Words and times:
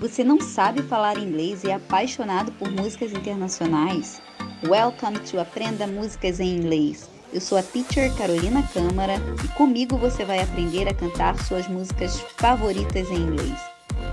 Você 0.00 0.24
não 0.24 0.40
sabe 0.40 0.82
falar 0.82 1.18
inglês 1.18 1.62
e 1.62 1.68
é 1.68 1.74
apaixonado 1.74 2.50
por 2.52 2.70
músicas 2.70 3.12
internacionais? 3.12 4.22
Welcome 4.66 5.18
to 5.18 5.38
Aprenda 5.38 5.86
Músicas 5.86 6.40
em 6.40 6.56
Inglês. 6.56 7.06
Eu 7.30 7.38
sou 7.38 7.58
a 7.58 7.62
teacher 7.62 8.10
Carolina 8.16 8.66
Câmara 8.72 9.16
e 9.44 9.48
comigo 9.48 9.98
você 9.98 10.24
vai 10.24 10.40
aprender 10.40 10.88
a 10.88 10.94
cantar 10.94 11.38
suas 11.44 11.68
músicas 11.68 12.18
favoritas 12.38 13.10
em 13.10 13.16
inglês. 13.16 13.60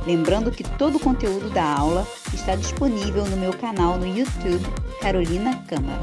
Lembrando 0.06 0.52
que 0.52 0.66
todo 0.78 0.98
o 0.98 1.00
conteúdo 1.00 1.50
da 1.52 1.64
aula 1.64 2.06
está 2.34 2.54
disponível 2.54 3.24
no 3.24 3.38
meu 3.38 3.54
canal 3.58 3.98
no 3.98 4.06
YouTube 4.06 4.66
Carolina 5.00 5.64
Câmara. 5.70 6.02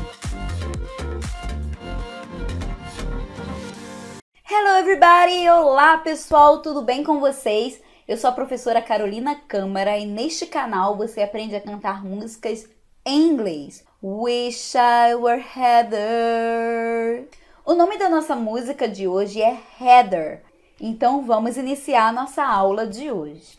Hello 4.51 4.79
everybody! 4.79 5.47
Olá 5.51 5.99
pessoal, 5.99 6.63
tudo 6.63 6.81
bem 6.81 7.05
com 7.05 7.21
vocês? 7.21 7.79
Eu 8.07 8.19
sou 8.19 8.29
a 8.29 8.35
professora 8.35 8.83
Carolina 8.83 9.35
Câmara 9.35 9.97
e 9.97 10.05
neste 10.05 10.45
canal 10.45 10.95
você 10.95 11.23
aprende 11.23 11.57
a 11.57 11.61
cantar 11.61 12.05
músicas 12.05 12.69
em 13.03 13.31
inglês. 13.31 13.83
Wish 14.03 14.75
I 14.77 15.15
Were 15.15 15.43
Heather. 15.43 17.27
O 17.65 17.75
nome 17.75 17.97
da 17.97 18.11
nossa 18.11 18.37
música 18.37 18.87
de 18.87 19.09
hoje 19.09 19.41
é 19.41 19.59
Heather. 19.81 20.43
Então 20.79 21.25
vamos 21.25 21.57
iniciar 21.57 22.09
a 22.09 22.13
nossa 22.13 22.45
aula 22.45 22.87
de 22.87 23.11
hoje. 23.11 23.59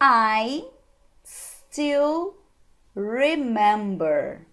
I 0.00 0.64
still 1.24 2.36
remember. 2.94 4.46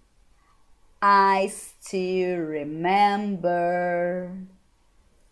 I 1.00 1.48
still 1.50 2.48
remember. 2.48 4.28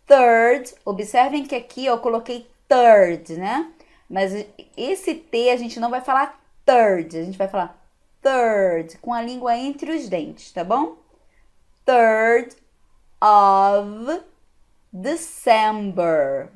Third, 0.07 0.73
observem 0.85 1.45
que 1.45 1.55
aqui 1.55 1.85
eu 1.85 1.97
coloquei 1.99 2.52
third, 2.67 3.37
né? 3.37 3.71
Mas 4.09 4.45
esse 4.77 5.15
T 5.15 5.49
a 5.49 5.57
gente 5.57 5.79
não 5.79 5.89
vai 5.89 6.01
falar 6.01 6.39
third, 6.65 7.17
a 7.17 7.23
gente 7.23 7.37
vai 7.37 7.47
falar 7.47 7.77
third, 8.21 8.97
com 8.99 9.13
a 9.13 9.21
língua 9.21 9.55
entre 9.57 9.91
os 9.91 10.07
dentes, 10.07 10.51
tá 10.51 10.63
bom? 10.63 10.97
Third 11.85 12.55
of 13.21 14.23
December. 14.91 16.49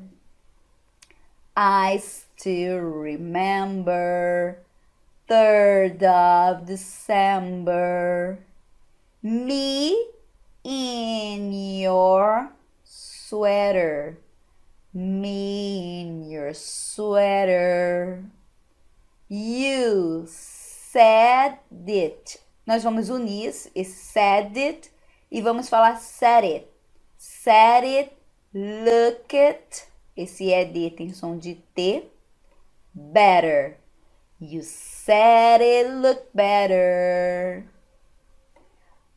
I 1.56 2.00
still 2.00 3.02
remember. 3.02 4.60
Third 5.28 6.06
of 6.06 6.66
December. 6.66 8.40
Me 9.22 9.94
in 10.64 11.82
your 11.82 12.52
sweater 12.84 14.18
me 14.98 15.77
sweater. 16.54 18.24
You 19.30 20.26
said 20.28 21.60
it. 21.88 22.40
Nós 22.66 22.84
vamos 22.84 23.10
unir 23.10 23.50
esse 23.76 24.12
said 24.12 24.58
it 24.58 24.92
e 25.32 25.42
vamos 25.42 25.70
falar 25.70 25.98
said 25.98 26.44
it. 26.44 26.68
Said 27.18 27.84
it, 27.84 28.14
look 28.54 29.34
it. 29.34 29.88
Esse 30.16 30.52
ed 30.52 30.92
tem 30.96 31.14
som 31.14 31.38
de 31.38 31.56
T. 31.76 32.10
Better. 32.94 33.78
You 34.40 34.62
said 34.64 35.62
it 35.62 35.90
look 35.90 36.32
better 36.34 37.66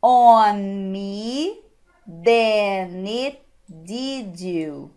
on 0.01 0.91
me 0.91 1.61
than 2.07 3.05
it 3.05 3.41
did 3.69 4.39
you 4.39 4.91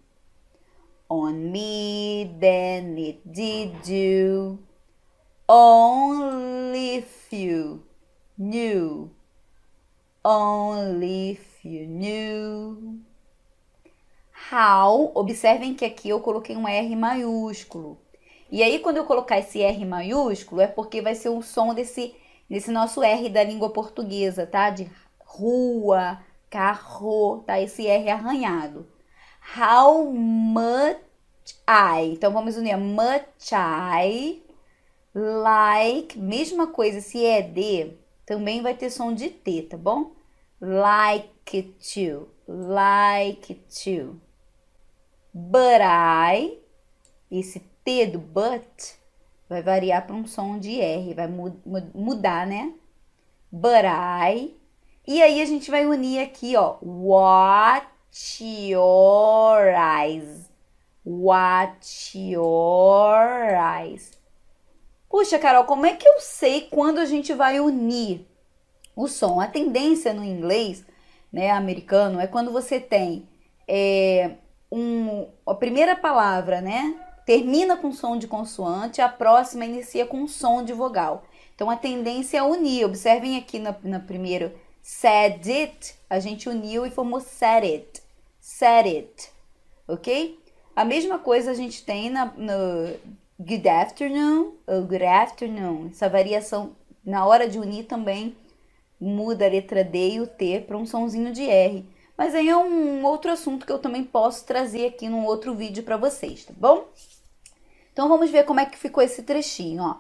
on 1.15 1.53
me 1.53 2.37
than 2.41 2.99
it 2.99 3.21
did 3.25 3.87
you. 3.87 4.59
Only 5.49 6.97
if 6.97 7.33
you 7.33 7.85
knew, 8.37 9.11
only 10.25 11.33
if 11.33 11.65
you 11.65 11.87
knew. 11.87 13.01
How, 14.51 15.13
observem 15.15 15.75
que 15.75 15.85
aqui 15.85 16.09
eu 16.09 16.21
coloquei 16.21 16.57
um 16.57 16.67
R 16.67 16.97
maiúsculo. 16.97 17.99
E 18.51 18.63
aí, 18.63 18.79
quando 18.79 18.99
eu 18.99 19.05
colocar 19.05 19.39
esse 19.39 19.63
R 19.63 19.85
maiúsculo, 19.85 20.61
é 20.61 20.67
porque 20.67 21.01
vai 21.01 21.15
ser 21.15 21.29
o 21.29 21.43
som 21.43 21.75
desse, 21.75 22.15
desse 22.49 22.71
nosso 22.71 23.03
R 23.03 23.29
da 23.29 23.43
língua 23.43 23.71
portuguesa, 23.71 24.47
tá? 24.47 24.71
De 24.71 24.91
rua, 25.19 26.21
carro, 26.51 27.43
tá? 27.47 27.61
Esse 27.61 27.87
R 27.87 28.11
arranhado. 28.11 28.87
How 29.57 30.11
much 30.11 30.99
I. 31.67 32.13
Então 32.13 32.33
vamos 32.33 32.57
unir 32.57 32.77
much 32.77 33.53
I 33.53 34.45
like, 35.15 36.19
mesma 36.19 36.67
coisa, 36.67 37.01
se 37.01 37.25
é 37.25 37.41
D, 37.41 37.97
também 38.27 38.61
vai 38.61 38.75
ter 38.75 38.91
som 38.91 39.15
de 39.15 39.31
T, 39.31 39.63
tá 39.63 39.77
bom? 39.77 40.13
Like 40.61 41.63
to, 41.95 42.29
like 42.49 43.55
to. 43.55 44.21
But 45.33 45.81
I, 45.81 46.59
esse 47.31 47.61
T 47.85 48.07
do 48.07 48.19
but 48.19 48.97
vai 49.49 49.63
variar 49.63 50.07
para 50.07 50.17
um 50.17 50.27
som 50.27 50.59
de 50.59 50.81
R, 50.81 51.15
vai 51.15 51.29
mudar, 51.29 52.47
né? 52.47 52.75
But 53.53 53.85
I. 53.85 54.57
E 55.07 55.23
aí 55.23 55.41
a 55.41 55.45
gente 55.45 55.71
vai 55.71 55.87
unir 55.87 56.21
aqui, 56.21 56.57
ó, 56.57 56.79
what 56.81 57.87
your 58.41 59.69
eyes. 59.69 60.44
Watch 61.07 62.19
your 62.19 63.55
eyes. 63.55 64.13
Puxa, 65.09 65.39
Carol, 65.39 65.65
como 65.65 65.87
é 65.87 65.95
que 65.95 66.09
eu 66.09 66.21
sei 66.21 66.63
quando 66.63 66.99
a 66.99 67.05
gente 67.05 67.33
vai 67.35 67.61
unir 67.61 68.27
o 68.97 69.07
som? 69.07 69.41
A 69.41 69.47
tendência 69.47 70.13
no 70.13 70.25
inglês, 70.25 70.85
né, 71.33 71.51
americano, 71.51 72.19
é 72.19 72.27
quando 72.27 72.51
você 72.51 72.81
tem 72.81 73.29
é, 73.69 74.33
um, 74.73 75.29
a 75.47 75.55
primeira 75.55 75.95
palavra, 75.95 76.61
né, 76.61 76.97
termina 77.25 77.77
com 77.77 77.93
som 77.93 78.17
de 78.17 78.27
consoante, 78.27 79.01
a 79.01 79.09
próxima 79.09 79.65
inicia 79.65 80.07
com 80.07 80.27
som 80.27 80.65
de 80.65 80.73
vogal. 80.73 81.25
Então 81.55 81.71
a 81.71 81.77
tendência 81.77 82.39
é 82.39 82.43
unir. 82.43 82.85
Observem 82.85 83.37
aqui 83.37 83.59
na, 83.59 83.77
na 83.85 84.01
primeiro 84.01 84.53
said 84.83 85.47
it, 85.49 85.95
a 86.11 86.19
gente 86.19 86.49
uniu 86.49 86.85
e 86.85 86.91
formou 86.91 87.21
said 87.21 87.65
it 87.65 88.03
said 88.41 88.87
it, 88.87 89.31
ok? 89.89 90.39
A 90.77 90.85
mesma 90.85 91.19
coisa 91.19 91.53
a 91.53 91.55
gente 91.55 91.85
tem 91.85 92.11
na, 92.11 92.27
no 92.37 92.97
good 93.39 93.69
afternoon 93.69 94.55
ou 94.67 94.83
good 94.83 95.05
afternoon. 95.05 95.89
Essa 95.91 96.09
variação 96.09 96.75
na 97.05 97.25
hora 97.25 97.49
de 97.49 97.59
unir 97.59 97.85
também 97.85 98.37
muda 99.01 99.47
a 99.47 99.49
letra 99.49 99.85
D 99.85 100.15
e 100.15 100.21
o 100.21 100.27
T 100.27 100.65
para 100.67 100.77
um 100.77 100.85
sonzinho 100.85 101.33
de 101.33 101.49
R. 101.49 101.85
Mas 102.17 102.35
aí 102.35 102.49
é 102.49 102.57
um 102.57 103.05
outro 103.05 103.31
assunto 103.31 103.67
que 103.67 103.73
eu 103.73 103.79
também 103.79 104.05
posso 104.05 104.45
trazer 104.45 104.87
aqui 104.87 105.09
num 105.09 105.25
outro 105.25 105.55
vídeo 105.55 105.83
para 105.83 105.97
vocês, 105.97 106.45
tá 106.45 106.53
bom? 106.57 106.89
Então 107.93 108.09
vamos 108.09 108.31
ver 108.31 108.45
como 108.45 108.61
é 108.61 108.67
que 108.67 108.79
ficou 108.79 109.03
esse 109.03 109.23
trechinho, 109.23 109.83
ó. 109.83 109.97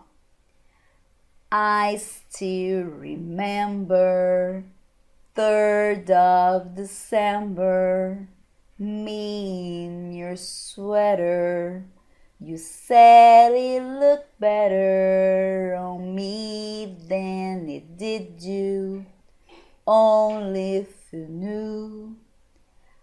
I 1.52 1.96
still 1.98 2.98
remember 2.98 4.64
3rd 5.36 6.10
of 6.56 6.68
December 6.70 8.26
me 8.78 9.84
in 9.84 10.12
your 10.12 10.36
sweater. 10.36 11.84
You 12.40 12.58
said 12.58 13.52
it 13.52 13.82
looked 13.82 14.38
better 14.40 15.76
on 15.78 16.14
me 16.14 16.96
than 17.08 17.68
it 17.68 17.96
did 17.96 18.42
you. 18.42 19.06
Only 19.86 20.76
if 20.76 21.12
you 21.12 21.26
knew 21.28 22.16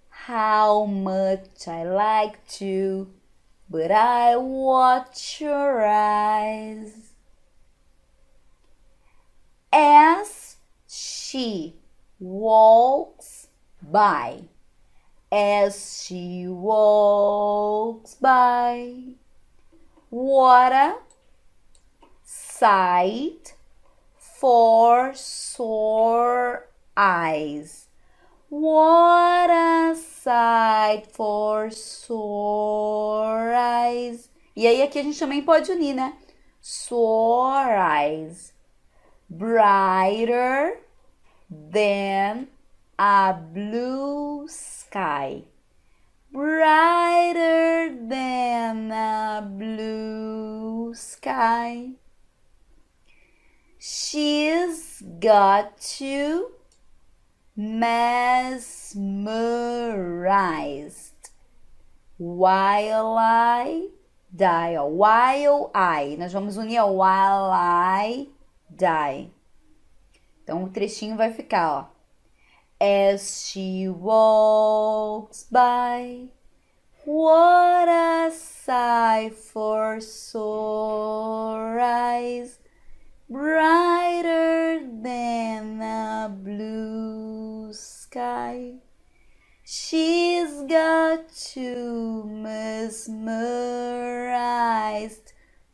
how 0.09 0.85
much 0.85 1.67
I 1.67 1.83
liked 1.83 2.61
you, 2.61 3.13
but 3.69 3.91
I 3.91 4.35
watch 4.35 5.39
your 5.39 5.85
eyes. 5.85 7.13
As 9.71 10.57
she 10.87 11.75
walks 12.19 13.47
by 13.81 14.43
as 15.31 16.03
she 16.03 16.45
walks 16.47 18.15
by. 18.15 19.15
What 20.09 20.73
a 20.73 20.97
sight 22.23 23.55
for 24.17 25.13
sore 25.13 26.67
eyes. 26.97 27.87
What 28.49 29.49
a 29.49 29.95
sight 29.95 31.03
for 31.13 31.71
sore 31.71 33.53
eyes. 33.53 34.29
E 34.53 34.67
aí 34.67 34.81
aqui 34.83 34.99
a 34.99 35.03
gente 35.03 35.17
também 35.17 35.41
pode 35.41 35.71
unir, 35.71 35.93
né? 35.93 36.17
Sore 36.59 37.77
eyes. 37.77 38.53
Brighter 39.29 40.81
than 41.49 42.49
a 43.03 43.33
blue 43.33 44.45
sky. 44.47 45.41
brighter 46.31 47.97
than 48.07 48.91
a 48.91 49.41
blue 49.41 50.93
sky. 50.93 51.89
She's 53.79 55.01
got 55.19 55.99
you 55.99 56.51
mesmerized 57.55 58.61
while 62.17 63.17
I 63.17 63.87
die. 64.33 64.75
While 64.75 65.71
I. 65.73 66.17
Nós 66.19 66.31
vamos 66.31 66.55
unir 66.55 66.77
a 66.77 66.85
while 66.85 67.49
I 67.51 68.29
die. 68.69 69.31
Então 70.43 70.63
o 70.63 70.69
trechinho 70.69 71.17
vai 71.17 71.33
ficar, 71.33 71.67
ó. 71.71 72.00
As 72.81 73.45
she 73.45 73.87
walks 73.87 75.43
by, 75.43 76.29
what 77.05 77.87
a 77.87 78.31
sight 78.35 79.35
for 79.35 80.01
sore 80.01 81.79
eyes, 81.79 82.57
brighter 83.29 84.79
than 84.79 85.79
a 85.79 86.27
blue 86.35 87.71
sky. 87.71 88.77
She's 89.63 90.63
got 90.63 91.55
you 91.55 92.23
mesmerized 92.25 93.03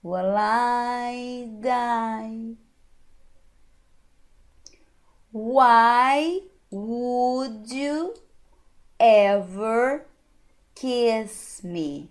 while 0.01 0.35
I 0.37 1.51
die. 1.61 2.55
Why 5.31 6.41
would 6.69 7.71
you 7.71 8.15
ever 8.99 10.05
kiss 10.75 11.63
me? 11.63 12.09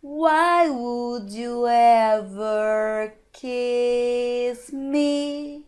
Why 0.00 0.68
would 0.68 1.30
you 1.30 1.66
ever 1.68 3.14
kiss 3.32 4.72
me? 4.72 5.62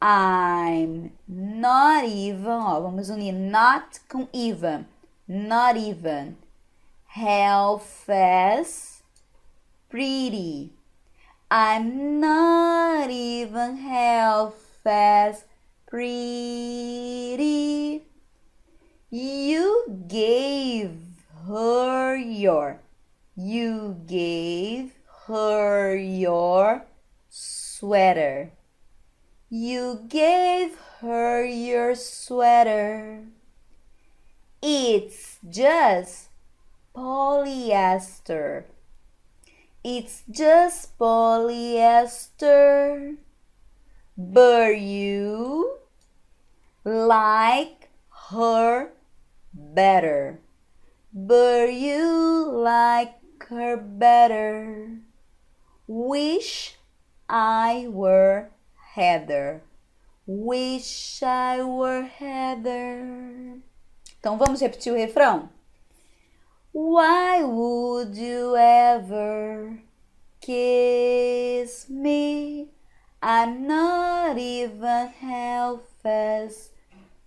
I'm 0.00 1.12
not 1.28 2.04
even, 2.04 2.44
ó, 2.44 2.80
vamos 2.82 3.10
unir 3.10 3.32
not 3.32 4.00
com 4.08 4.28
even, 4.32 4.86
not 5.28 5.76
even, 5.76 6.36
half 7.06 8.08
as 8.08 9.02
pretty. 9.88 10.72
I'm 11.50 12.18
not 12.18 13.10
even 13.10 13.76
half 13.76 14.54
as 14.84 15.44
pretty. 15.92 17.52
You 19.10 19.84
gave 20.08 20.96
her 21.46 22.16
your, 22.16 22.80
you 23.36 24.00
gave 24.06 24.94
her 25.26 25.94
your 25.94 26.86
sweater. 27.28 28.52
You 29.50 30.06
gave 30.08 30.78
her 31.02 31.44
your 31.44 31.94
sweater. 31.94 33.26
It's 34.62 35.40
just 35.46 36.30
polyester. 36.96 38.64
It's 39.84 40.22
just 40.30 40.98
polyester. 40.98 41.98
But 44.16 44.78
you 44.78 45.51
like 46.84 47.90
her 48.30 48.92
better. 49.52 50.40
But 51.12 51.72
you 51.74 52.50
like 52.50 53.14
her 53.48 53.76
better. 53.76 54.98
Wish 55.86 56.76
I 57.28 57.86
were 57.88 58.48
Heather. 58.94 59.62
Wish 60.26 61.22
I 61.22 61.62
were 61.62 62.02
Heather. 62.02 63.60
Então 64.18 64.38
vamos 64.38 64.60
repetir 64.60 64.92
o 64.92 64.96
refrão? 64.96 65.48
Why 66.72 67.42
would 67.42 68.16
you 68.16 68.56
ever 68.56 69.78
kiss 70.40 71.86
me? 71.90 72.70
I'm 73.20 73.66
not 73.66 74.38
even 74.38 75.08
half 75.20 75.80
as 76.04 76.71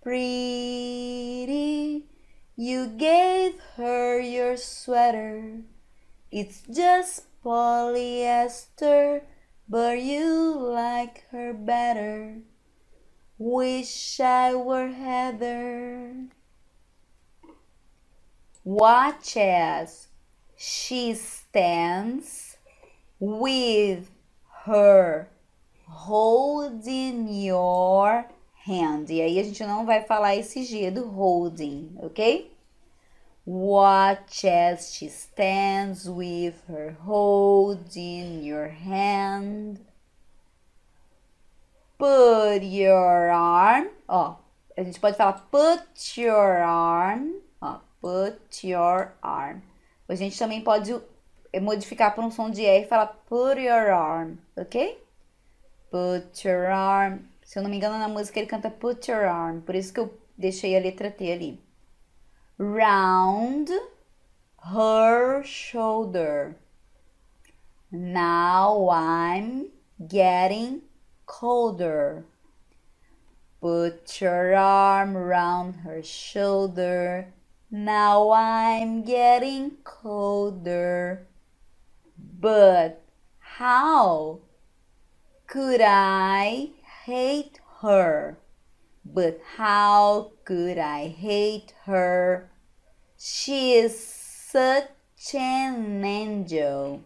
pretty. 0.06 2.04
You 2.54 2.86
gave 2.86 3.54
her 3.76 4.20
your 4.20 4.56
sweater. 4.56 5.62
It's 6.30 6.62
just 6.72 7.24
polyester, 7.44 9.22
but 9.68 9.98
you 9.98 10.56
like 10.56 11.28
her 11.32 11.52
better. 11.52 12.38
Wish 13.36 14.20
I 14.20 14.54
were 14.54 14.92
Heather. 14.92 16.28
Watch 18.62 19.36
as 19.36 20.06
she 20.56 21.14
stands 21.14 22.56
with 23.18 24.08
her 24.66 25.30
holding 25.88 27.26
your 27.26 28.30
hand. 28.66 29.10
E 29.10 29.22
aí 29.22 29.38
a 29.38 29.42
gente 29.42 29.62
não 29.64 29.86
vai 29.86 30.02
falar 30.02 30.34
esse 30.34 30.64
G 30.64 30.90
do 30.90 31.08
holding, 31.08 31.96
ok? 31.98 32.52
Watch 33.46 34.44
as 34.44 34.92
she 34.92 35.08
stands 35.08 36.08
with 36.08 36.54
her 36.68 36.96
holding 37.04 38.44
your 38.44 38.68
hand. 38.68 39.78
Put 41.96 42.64
your 42.64 43.30
arm. 43.30 43.88
Ó, 44.08 44.36
a 44.76 44.82
gente 44.82 44.98
pode 44.98 45.16
falar 45.16 45.46
put 45.50 46.20
your 46.20 46.62
arm. 46.62 47.34
Ó, 47.62 47.78
put 48.00 48.66
your 48.66 49.12
arm. 49.22 49.62
A 50.08 50.14
gente 50.16 50.36
também 50.36 50.60
pode 50.60 51.00
modificar 51.60 52.14
para 52.14 52.24
um 52.24 52.30
som 52.30 52.50
de 52.50 52.64
R 52.64 52.84
e 52.84 52.88
falar 52.88 53.06
put 53.28 53.60
your 53.60 53.90
arm, 53.92 54.38
ok? 54.56 55.00
Put 55.90 56.46
your 56.46 56.66
arm. 56.66 57.20
Se 57.46 57.56
eu 57.60 57.62
não 57.62 57.70
me 57.70 57.76
engano, 57.76 57.96
na 57.96 58.08
música 58.08 58.40
ele 58.40 58.48
canta 58.48 58.68
Put 58.68 59.08
your 59.08 59.24
arm. 59.24 59.60
Por 59.60 59.76
isso 59.76 59.92
que 59.92 60.00
eu 60.00 60.12
deixei 60.36 60.76
a 60.76 60.80
letra 60.80 61.12
T 61.12 61.30
ali. 61.30 61.62
Round 62.58 63.70
her 64.74 65.44
shoulder. 65.44 66.56
Now 67.92 68.88
I'm 68.90 69.70
getting 70.08 70.82
colder. 71.24 72.24
Put 73.60 74.20
your 74.20 74.56
arm 74.56 75.16
around 75.16 75.76
her 75.84 76.02
shoulder. 76.02 77.32
Now 77.70 78.32
I'm 78.32 79.04
getting 79.04 79.76
colder. 79.84 81.28
But 82.18 83.02
how 83.38 84.40
could 85.46 85.80
I 85.80 86.75
hate 87.06 87.60
her? 87.82 88.36
But 89.04 89.40
how 89.56 90.32
could 90.44 90.76
I 90.76 91.06
hate 91.06 91.72
her? 91.84 92.50
She 93.16 93.74
is 93.74 93.96
such 93.96 95.34
an 95.34 96.04
angel. 96.04 97.00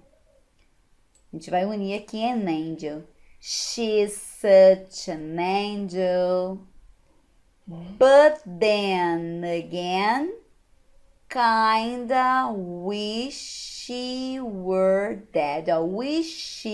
A 1.32 1.36
gente 1.36 1.50
vai 1.50 1.64
unir 1.64 1.96
aqui 1.96 2.24
an 2.24 2.48
angel. 2.48 3.04
She 3.38 4.00
is 4.00 4.16
such 4.16 5.08
an 5.08 5.38
angel. 5.38 6.66
But 7.98 8.42
then 8.46 9.44
again, 9.44 10.32
kinda 11.28 12.50
wish 12.52 13.36
she 13.36 14.40
were 14.40 15.22
dead. 15.32 15.68
Ó, 15.68 15.84
wish 15.84 16.66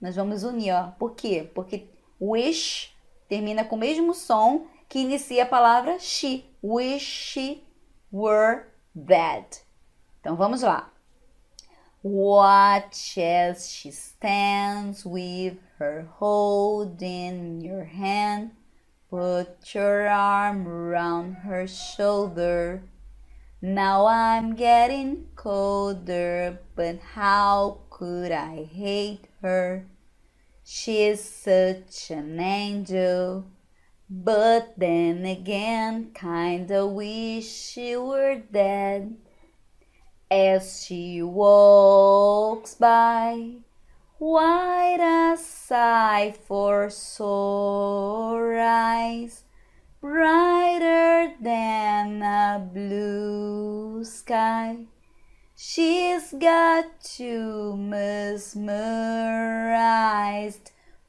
nós 0.00 0.14
vamos 0.14 0.44
unir, 0.44 0.74
ó. 0.74 0.92
Por 0.98 1.14
quê? 1.14 1.50
Porque 1.52 1.88
wish 2.20 2.94
termina 3.28 3.64
com 3.64 3.76
o 3.76 3.78
mesmo 3.78 4.14
som 4.14 4.66
que 4.88 5.00
inicia 5.00 5.42
a 5.42 5.46
palavra 5.46 5.98
she. 5.98 6.44
Wish 6.62 7.02
she 7.02 7.62
were 8.12 8.64
dead. 8.94 9.44
Então 10.20 10.34
vamos 10.34 10.62
lá. 10.62 10.90
Watch 12.02 13.18
as 13.18 13.70
she 13.70 13.90
stands 13.90 15.04
with 15.04 15.58
her 15.78 16.06
holding 16.18 17.60
your 17.60 17.84
hand. 17.84 18.52
Put 19.10 19.74
your 19.74 20.06
arm 20.08 20.66
around 20.68 21.38
her 21.44 21.66
shoulder. 21.66 22.82
Now 23.60 24.06
I'm 24.06 24.54
getting 24.54 25.26
colder, 25.34 26.60
but 26.76 27.00
how 27.14 27.78
could 27.90 28.30
I 28.30 28.64
hate 28.64 29.26
her? 29.42 29.84
She's 30.70 31.24
such 31.24 32.10
an 32.10 32.38
angel. 32.38 33.46
But 34.10 34.74
then 34.76 35.24
again, 35.24 36.10
kinda 36.12 36.86
wish 36.86 37.46
she 37.46 37.96
were 37.96 38.36
dead. 38.52 39.16
As 40.30 40.84
she 40.84 41.22
walks 41.22 42.74
by, 42.74 43.64
white 44.18 45.00
as 45.00 45.42
sigh 45.42 46.34
for 46.46 46.90
sore 46.90 48.58
eyes, 48.60 49.44
brighter 50.02 51.32
than 51.40 52.20
a 52.20 52.60
blue 52.60 54.04
sky. 54.04 54.84
She's 55.60 56.34
got 56.38 57.18
you 57.18 57.74
mesmerized 57.76 58.70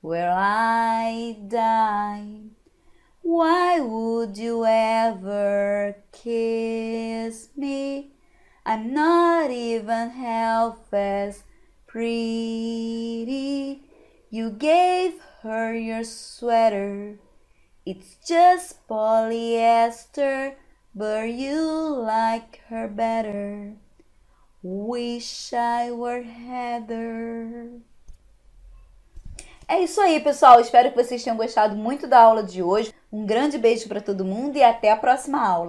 where 0.02 0.34
I 0.36 1.38
die. 1.48 2.50
Why 3.22 3.80
would 3.80 4.40
you 4.40 4.66
ever 4.66 5.98
kiss 6.12 7.50
me? 7.56 8.16
I'm 8.66 8.92
not 8.92 9.52
even 9.52 10.10
half 10.10 10.92
as 10.94 11.44
pretty. 11.86 13.84
You 14.32 14.50
gave 14.50 15.22
her 15.44 15.76
your 15.76 16.04
sweater. 16.04 17.20
It's 17.86 18.16
just 18.28 18.88
polyester, 18.88 20.56
but 20.96 21.30
you 21.30 21.62
like 21.62 22.62
her 22.70 22.88
better. 22.88 23.76
Wish 24.62 25.54
I 25.54 25.92
were 25.92 26.22
Heather. 26.22 27.80
É 29.66 29.80
isso 29.80 30.02
aí, 30.02 30.20
pessoal. 30.20 30.60
Espero 30.60 30.90
que 30.90 31.02
vocês 31.02 31.24
tenham 31.24 31.38
gostado 31.38 31.76
muito 31.76 32.08
da 32.08 32.20
aula 32.20 32.44
de 32.44 32.62
hoje. 32.62 32.94
Um 33.12 33.26
grande 33.26 33.58
beijo 33.58 33.88
para 33.88 34.02
todo 34.02 34.26
mundo 34.26 34.58
e 34.58 34.64
até 34.64 34.92
a 34.92 34.98
próxima 34.98 35.40
aula. 35.48 35.68